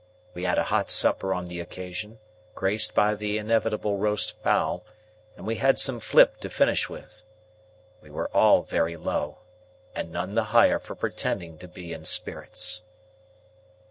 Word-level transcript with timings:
We 0.33 0.45
had 0.45 0.57
a 0.57 0.63
hot 0.63 0.89
supper 0.89 1.31
on 1.31 1.45
the 1.45 1.59
occasion, 1.59 2.17
graced 2.55 2.95
by 2.95 3.13
the 3.13 3.37
inevitable 3.37 3.99
roast 3.99 4.41
fowl, 4.41 4.83
and 5.37 5.45
we 5.45 5.57
had 5.57 5.77
some 5.77 5.99
flip 5.99 6.39
to 6.39 6.49
finish 6.49 6.89
with. 6.89 7.21
We 8.01 8.09
were 8.09 8.27
all 8.33 8.63
very 8.63 8.97
low, 8.97 9.41
and 9.93 10.11
none 10.11 10.33
the 10.33 10.45
higher 10.45 10.79
for 10.79 10.95
pretending 10.95 11.59
to 11.59 11.67
be 11.67 11.93
in 11.93 12.05
spirits. 12.05 12.81